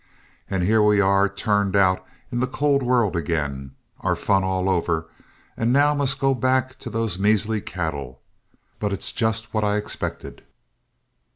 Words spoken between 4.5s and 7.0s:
over, and now must go back to